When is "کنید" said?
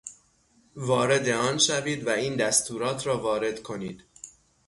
3.63-4.03